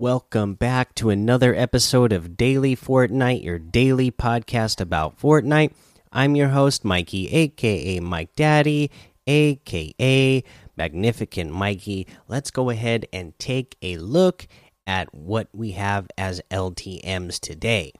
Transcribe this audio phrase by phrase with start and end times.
[0.00, 5.74] Welcome back to another episode of Daily Fortnite, your daily podcast about Fortnite.
[6.10, 8.90] I'm your host, Mikey, aka Mike Daddy,
[9.26, 10.42] aka
[10.74, 12.06] Magnificent Mikey.
[12.28, 14.46] Let's go ahead and take a look
[14.86, 17.92] at what we have as LTMs today.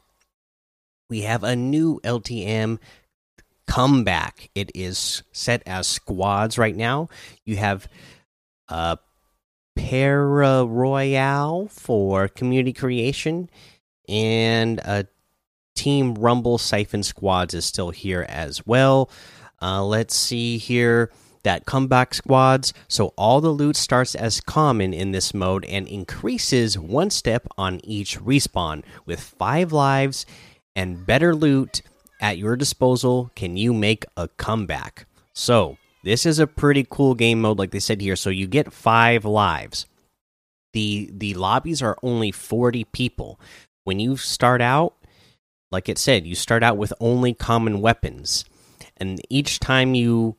[1.11, 2.79] We have a new LTM
[3.67, 4.49] comeback.
[4.55, 7.11] It is set as squads right now.
[7.45, 7.87] You have
[8.71, 8.97] uh
[9.89, 13.49] Para Royale for community creation,
[14.09, 15.07] and a
[15.75, 19.11] Team Rumble Siphon Squads is still here as well.
[19.63, 21.11] Uh, let's see here
[21.43, 22.75] that comeback squads.
[22.89, 27.81] So all the loot starts as common in this mode and increases one step on
[27.83, 28.83] each respawn.
[29.07, 30.27] With five lives
[30.77, 31.81] and better loot
[32.21, 35.07] at your disposal, can you make a comeback?
[35.33, 38.17] So this is a pretty cool game mode, like they said here.
[38.17, 39.87] So you get five lives.
[40.73, 43.41] the The lobbies are only forty people.
[43.85, 44.95] When you start out,
[45.71, 48.45] like it said, you start out with only common weapons,
[48.97, 50.37] and each time you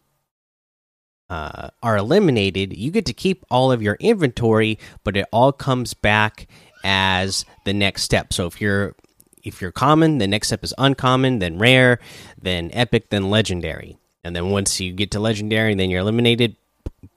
[1.29, 5.93] uh, are eliminated, you get to keep all of your inventory, but it all comes
[5.93, 6.47] back
[6.83, 8.33] as the next step.
[8.33, 8.95] So if you're
[9.43, 11.99] if you're common, the next step is uncommon, then rare,
[12.39, 13.97] then epic, then legendary.
[14.23, 16.55] And then once you get to legendary, and then you're eliminated.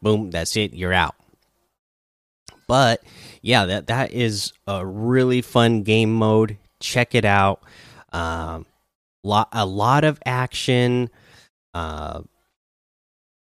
[0.01, 0.75] Boom, that's it.
[0.75, 1.15] You're out.
[2.67, 3.03] But
[3.43, 6.57] yeah, that that is a really fun game mode.
[6.81, 7.63] Check it out.
[8.13, 8.67] Um,
[9.23, 11.11] lot a lot of action.
[11.75, 12.23] Uh,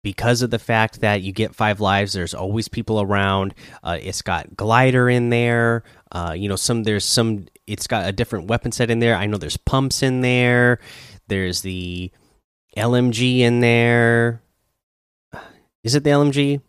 [0.02, 3.56] because of the fact that you get five lives, there's always people around.
[3.84, 5.84] Uh, it's got glider in there.
[6.12, 7.48] Uh, you know, some there's some.
[7.66, 9.16] It's got a different weapon set in there.
[9.16, 10.80] I know there's pumps in there.
[11.28, 12.12] There's the
[12.76, 14.42] LMG in there.
[15.84, 16.62] Is it the LMG?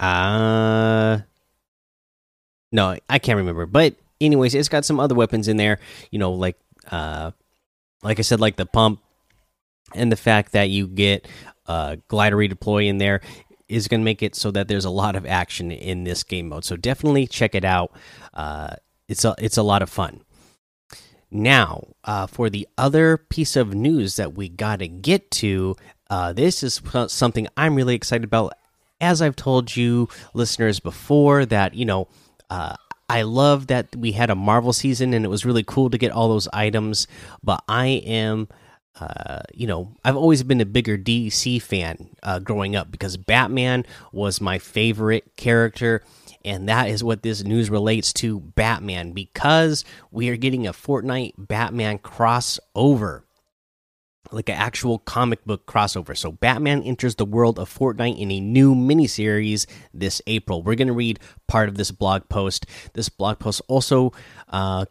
[0.00, 1.20] Uh
[2.72, 3.66] No, I can't remember.
[3.66, 5.78] But anyways, it's got some other weapons in there,
[6.10, 6.58] you know, like
[6.90, 7.30] uh
[8.02, 9.00] like I said like the pump
[9.94, 11.26] and the fact that you get
[11.66, 13.20] uh glider redeploy in there
[13.68, 16.48] is going to make it so that there's a lot of action in this game
[16.48, 16.64] mode.
[16.66, 17.92] So definitely check it out.
[18.34, 18.74] Uh
[19.08, 20.20] it's a it's a lot of fun.
[21.34, 25.74] Now, uh, for the other piece of news that we got to get to,
[26.08, 28.52] uh, this is something I'm really excited about.
[29.00, 32.06] As I've told you, listeners, before, that, you know,
[32.50, 32.76] uh,
[33.08, 36.12] I love that we had a Marvel season and it was really cool to get
[36.12, 37.08] all those items,
[37.42, 38.46] but I am.
[38.98, 43.84] Uh, you know, I've always been a bigger DC fan uh, growing up because Batman
[44.12, 46.02] was my favorite character
[46.44, 51.32] and that is what this news relates to Batman because we are getting a Fortnite
[51.38, 53.22] Batman crossover.
[54.30, 56.16] Like an actual comic book crossover.
[56.16, 60.62] So, Batman enters the world of Fortnite in a new miniseries this April.
[60.62, 62.66] We're going to read part of this blog post.
[62.94, 64.12] This blog post also
[64.48, 64.86] uh,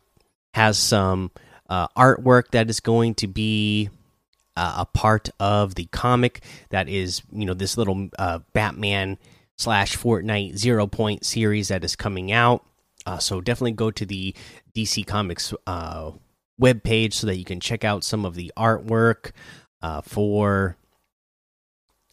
[0.53, 1.31] has some
[1.73, 3.89] uh, artwork that is going to be
[4.55, 9.17] uh, a part of the comic that is, you know, this little uh, Batman
[9.57, 12.63] slash Fortnite zero point series that is coming out.
[13.07, 14.35] Uh, so definitely go to the
[14.75, 16.11] DC Comics uh,
[16.59, 19.31] web page so that you can check out some of the artwork
[19.81, 20.77] uh, for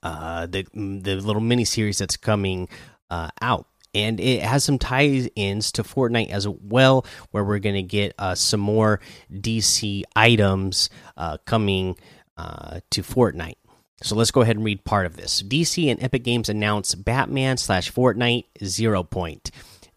[0.03, 2.67] uh, the the little mini series that's coming
[3.11, 3.67] out.
[3.95, 8.35] And it has some ties-ins to Fortnite as well, where we're going to get uh,
[8.35, 9.01] some more
[9.33, 11.97] DC items uh, coming
[12.37, 13.57] uh, to Fortnite.
[14.03, 15.43] So let's go ahead and read part of this.
[15.43, 19.51] DC and Epic Games announce Batman slash Fortnite Zero Point.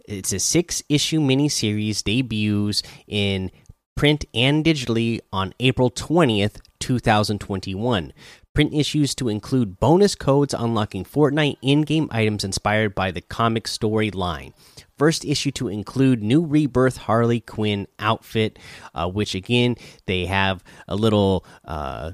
[0.05, 3.49] It's a six issue miniseries debuts in
[3.95, 8.11] print and digitally on April 20th, 2021.
[8.53, 13.67] Print issues to include bonus codes unlocking Fortnite in game items inspired by the comic
[13.67, 14.53] story line.
[14.97, 18.59] First issue to include new Rebirth Harley Quinn outfit,
[18.93, 19.75] uh, which again,
[20.05, 21.45] they have a little.
[21.65, 22.11] Uh,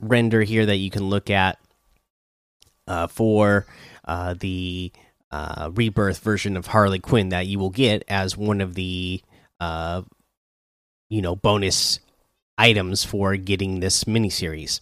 [0.00, 1.58] render here that you can look at
[2.86, 3.66] uh, for
[4.04, 4.92] uh, the
[5.30, 9.20] uh, rebirth version of Harley Quinn that you will get as one of the
[9.60, 10.02] uh,
[11.08, 12.00] you know bonus
[12.58, 14.80] items for getting this miniseries.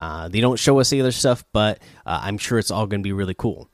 [0.00, 3.00] Uh, they don't show us the other stuff, but uh, I'm sure it's all going
[3.00, 3.68] to be really cool.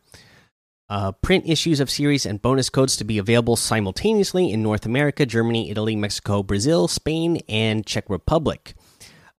[0.88, 5.24] Uh, print issues of series and bonus codes to be available simultaneously in North America,
[5.24, 8.74] Germany, Italy, Mexico, Brazil, Spain, and Czech Republic.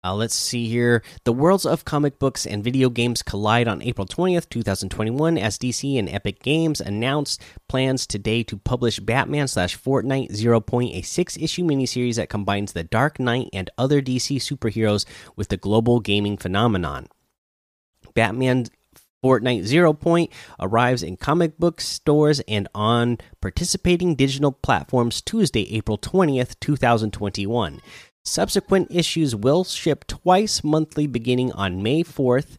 [0.06, 1.02] Uh, let's see here.
[1.24, 5.98] The worlds of comic books and video games collide on April 20th, 2021, as DC
[5.98, 11.36] and Epic Games announced plans today to publish Batman slash Fortnite Zero Point, a six
[11.36, 16.36] issue miniseries that combines the Dark Knight and other DC superheroes with the global gaming
[16.36, 17.08] phenomenon.
[18.14, 18.66] Batman
[19.24, 20.30] Fortnite Zero Point
[20.60, 27.80] arrives in comic book stores and on participating digital platforms Tuesday, April 20th, 2021.
[28.26, 32.56] Subsequent issues will ship twice monthly beginning on May 4th,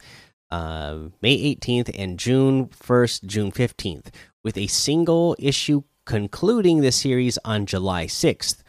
[0.50, 4.06] uh, May 18th, and June 1st, June 15th,
[4.46, 8.64] with a single issue concluding the series on July 6th.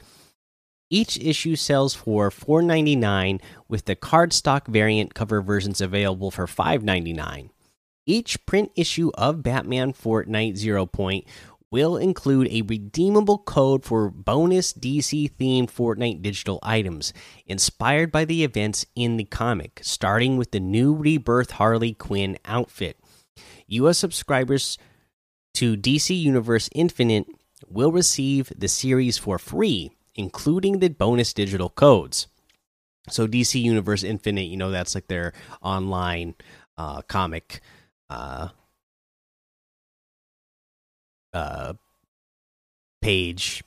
[0.91, 7.51] Each issue sells for $4.99 with the cardstock variant cover versions available for $5.99.
[8.07, 11.27] Each print issue of Batman Fortnite Zero Point
[11.71, 17.13] will include a redeemable code for bonus DC themed Fortnite digital items
[17.47, 22.99] inspired by the events in the comic, starting with the new Rebirth Harley Quinn outfit.
[23.67, 24.79] US subscribers
[25.55, 27.27] to DC Universe Infinite
[27.69, 32.27] will receive the series for free including the bonus digital codes.
[33.09, 35.33] So DC Universe Infinite, you know, that's like their
[35.63, 36.35] online
[36.77, 37.61] uh, comic
[38.11, 38.49] uh,
[41.39, 41.73] uh,
[43.01, 43.63] page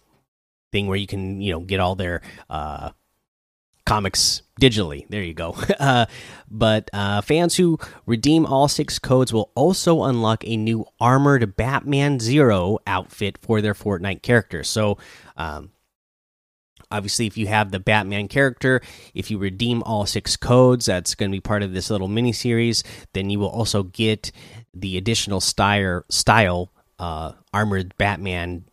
[0.72, 2.92] thing where you can, you know, get all their uh,
[3.86, 5.08] comics digitally.
[5.10, 5.56] There you go.
[5.80, 6.06] uh,
[6.50, 12.20] but uh, fans who redeem all six codes will also unlock a new armored Batman
[12.20, 14.64] Zero outfit for their Fortnite character.
[14.64, 14.98] So,
[15.38, 15.72] um,
[16.90, 18.82] obviously if you have the batman character
[19.14, 22.34] if you redeem all six codes that's going to be part of this little mini
[22.34, 22.84] series
[23.14, 24.30] then you will also get
[24.74, 26.70] the additional style style
[27.02, 28.64] uh, armored batman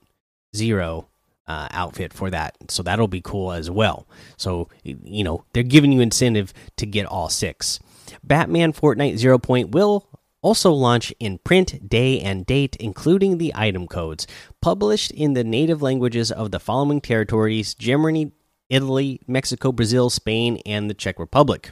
[0.54, 1.08] zero
[1.46, 5.92] uh, outfit for that so that'll be cool as well so you know they're giving
[5.92, 7.80] you incentive to get all six
[8.22, 10.06] batman fortnite zero point will
[10.40, 14.26] also launch in print, day, and date, including the item codes,
[14.60, 18.32] published in the native languages of the following territories Germany,
[18.68, 21.70] Italy, Mexico, Brazil, Spain, and the Czech Republic.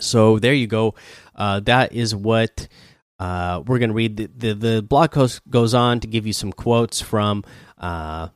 [0.00, 0.94] So there you go.
[1.34, 2.68] Uh, that is what
[3.20, 4.16] uh, we're going to read.
[4.16, 7.44] The, the, the, blog post goes on to give you some quotes from
[7.78, 8.28] uh,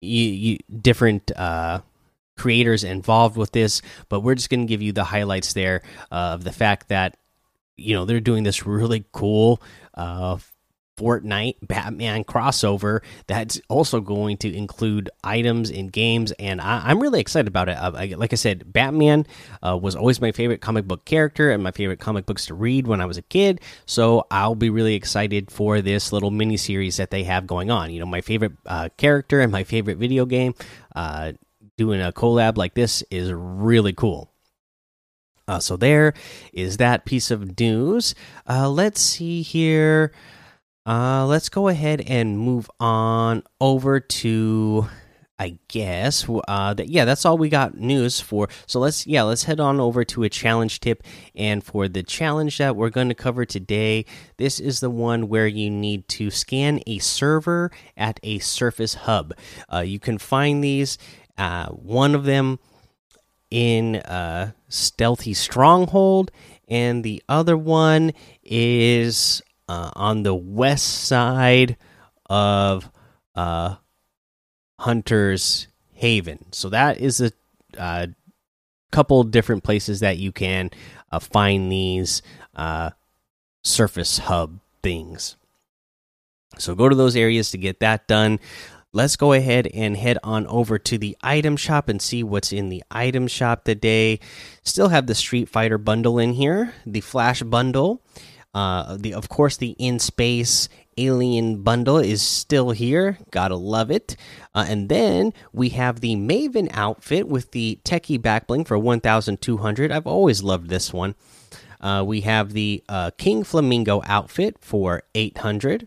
[0.00, 1.80] you, you, different uh,
[2.38, 5.82] creators involved with this, but we're just going to give you the highlights there
[6.12, 7.16] of the fact that
[7.76, 9.60] you know they're doing this really cool
[9.94, 10.38] uh
[10.96, 17.20] Fortnite Batman crossover that's also going to include items in games, and I, am really
[17.20, 17.76] excited about it.
[17.76, 19.26] Uh, I, like I said, Batman
[19.62, 22.86] uh, was always my favorite comic book character and my favorite comic books to read
[22.86, 23.60] when I was a kid.
[23.84, 27.90] So I'll be really excited for this little mini series that they have going on.
[27.90, 30.54] You know, my favorite uh, character and my favorite video game.
[30.94, 31.32] Uh,
[31.76, 34.30] doing a collab like this is really cool.
[35.48, 36.12] Uh, so there
[36.52, 38.14] is that piece of news.
[38.48, 40.12] Uh, let's see here.
[40.86, 44.86] Uh, let's go ahead and move on over to,
[45.36, 46.24] I guess.
[46.46, 48.48] Uh, that yeah, that's all we got news for.
[48.66, 51.02] So let's yeah, let's head on over to a challenge tip.
[51.34, 54.04] And for the challenge that we're going to cover today,
[54.36, 59.34] this is the one where you need to scan a server at a Surface Hub.
[59.72, 60.98] Uh, you can find these.
[61.36, 62.60] Uh, one of them
[63.50, 66.30] in uh, Stealthy Stronghold,
[66.68, 68.12] and the other one
[68.42, 71.76] is uh, on the west side
[72.28, 72.90] of
[73.34, 73.76] uh,
[74.78, 76.46] Hunter's Haven.
[76.52, 77.32] So that is a
[77.78, 78.06] uh,
[78.90, 80.70] couple different places that you can
[81.10, 82.22] uh, find these
[82.54, 82.90] uh,
[83.62, 85.36] surface hub things.
[86.58, 88.38] So go to those areas to get that done
[88.96, 92.70] let's go ahead and head on over to the item shop and see what's in
[92.70, 94.18] the item shop today.
[94.62, 98.02] Still have the Street Fighter bundle in here, the Flash bundle,
[98.56, 103.18] uh, the of course the in space alien bundle is still here.
[103.30, 104.16] Gotta love it.
[104.54, 109.92] Uh, and then we have the Maven outfit with the techie backbling for 1,200.
[109.92, 111.14] I've always loved this one.
[111.82, 115.86] Uh, we have the uh, King Flamingo outfit for 800.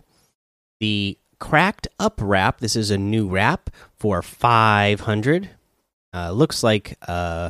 [0.79, 2.59] The cracked up wrap.
[2.59, 5.49] This is a new wrap for 500.
[6.13, 7.49] Uh, looks like uh,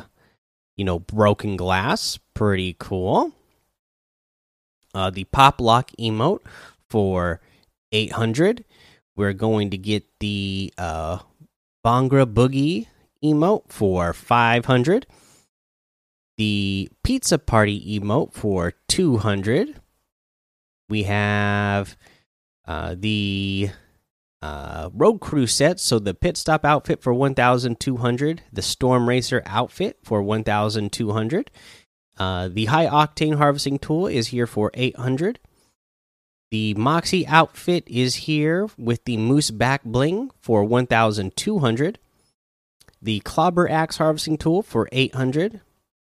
[0.77, 2.17] you know, broken glass.
[2.33, 3.33] Pretty cool.
[4.93, 6.41] Uh, the pop lock emote
[6.89, 7.41] for
[7.91, 8.65] 800.
[9.15, 11.19] We're going to get the uh,
[11.86, 12.88] Bhangra Boogie
[13.24, 15.05] emote for 500.
[16.38, 19.75] The Pizza Party emote for 200.
[20.88, 21.98] We have
[22.65, 23.69] uh, the
[24.41, 29.98] uh, Road Crew set, so the Pit Stop outfit for 1,200, the Storm Racer outfit
[30.03, 31.51] for 1,200.
[32.19, 35.39] Uh, the High Octane Harvesting Tool is here for 800.
[36.51, 41.99] The Moxie outfit is here with the Moose Back Bling for 1,200.
[43.01, 45.61] The Clobber Axe Harvesting Tool for 800.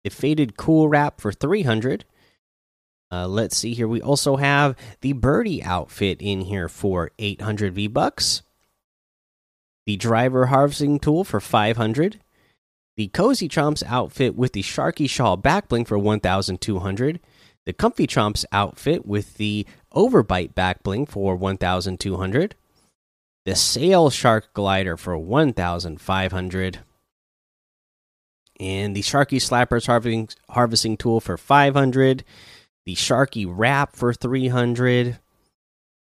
[0.04, 2.06] The Faded Cool Wrap for 300
[3.12, 3.90] Uh, let's see here.
[3.90, 8.42] We also have the birdie outfit in here for 800 V bucks.
[9.86, 12.22] The driver harvesting tool for 500.
[12.98, 17.20] The cozy chomps outfit with the sharky shawl backbling for 1,200.
[17.66, 22.56] The comfy chomps outfit with the overbite backbling for 1,200.
[23.46, 26.80] The sail shark glider for 1,500
[28.62, 32.24] and the Sharky Slappers harvesting, harvesting tool for 500,
[32.86, 35.18] the Sharky Wrap for 300,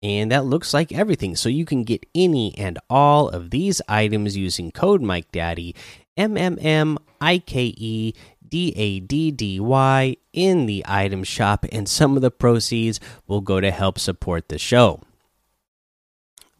[0.03, 1.37] and that looks like everything.
[1.37, 5.77] So you can get any and all of these items using code Mike Daddy
[6.17, 8.15] M M M I K E
[8.47, 13.41] D A D D Y in the item shop, and some of the proceeds will
[13.41, 15.01] go to help support the show.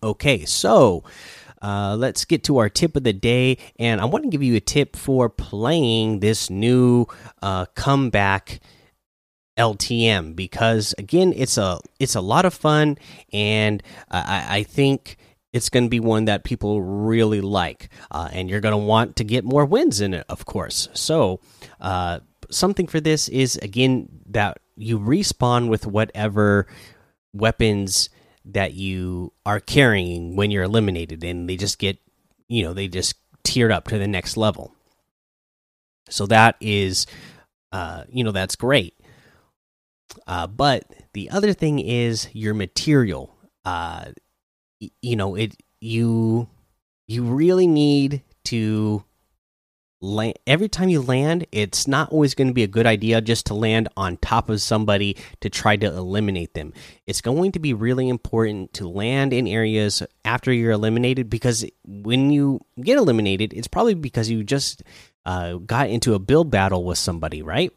[0.03, 1.05] Okay, so
[1.61, 4.57] uh, let's get to our tip of the day, and I want to give you
[4.57, 7.07] a tip for playing this new
[7.43, 8.61] uh, comeback
[9.59, 12.97] LTM because again, it's a it's a lot of fun,
[13.33, 15.19] and I, I think
[15.53, 19.17] it's going to be one that people really like, uh, and you're going to want
[19.17, 20.89] to get more wins in it, of course.
[20.95, 21.41] So,
[21.81, 26.67] uh, something for this is again that you respawn with whatever
[27.33, 28.09] weapons
[28.45, 31.99] that you are carrying when you're eliminated and they just get
[32.49, 33.15] you know they just
[33.45, 34.75] tiered up to the next level.
[36.09, 37.07] So that is
[37.73, 38.95] uh you know that's great.
[40.27, 43.37] Uh but the other thing is your material.
[43.65, 44.07] Uh
[45.03, 46.49] you know it you
[47.07, 49.05] you really need to
[50.03, 53.47] land every time you land it's not always going to be a good idea just
[53.47, 56.73] to land on top of somebody to try to eliminate them.
[57.07, 62.31] It's going to be really important to land in areas after you're eliminated because when
[62.31, 64.83] you get eliminated it's probably because you just
[65.27, 67.73] uh, got into a build battle with somebody right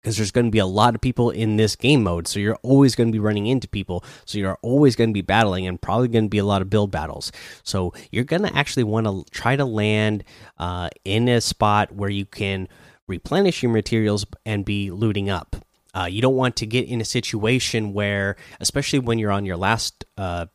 [0.00, 2.26] because there's going to be a lot of people in this game mode.
[2.26, 4.04] So you're always going to be running into people.
[4.24, 6.70] So you're always going to be battling and probably going to be a lot of
[6.70, 7.32] build battles.
[7.62, 10.24] So you're going to actually want to try to land
[10.58, 12.68] uh, in a spot where you can
[13.06, 15.56] replenish your materials and be looting up.
[15.92, 19.56] Uh, you don't want to get in a situation where, especially when you're on your
[19.56, 20.46] last uh,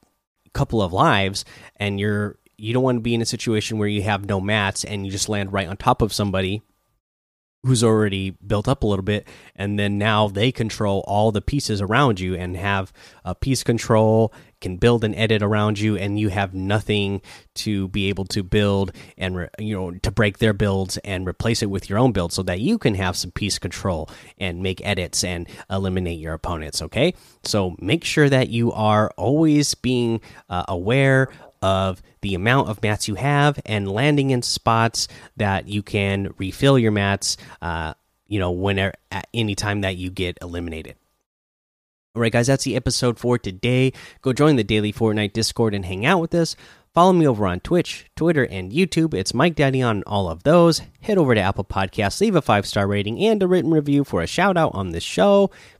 [0.53, 4.01] couple of lives and you're you don't want to be in a situation where you
[4.01, 6.61] have no mats and you just land right on top of somebody
[7.65, 11.81] who's already built up a little bit and then now they control all the pieces
[11.81, 12.93] around you and have
[13.23, 17.21] a piece control can build and edit around you and you have nothing
[17.53, 21.69] to be able to build and you know to break their builds and replace it
[21.69, 25.23] with your own build so that you can have some piece control and make edits
[25.23, 27.13] and eliminate your opponents okay?
[27.43, 31.29] So make sure that you are always being uh, aware
[31.65, 36.77] of the amount of mats you have and landing in spots that you can refill
[36.77, 37.91] your mats uh,
[38.27, 40.95] you know whenever at any time that you get eliminated.
[42.13, 43.93] All right guys that's the episode for today.
[44.21, 46.55] Go join the daily fortnite discord and hang out with us.
[46.93, 49.15] Follow me over on twitch twitter and youtube.
[49.15, 50.83] It's mike daddy on all of those.
[51.01, 54.21] Head over to apple podcasts leave a five star rating and a written review for
[54.21, 55.49] a shout out on the show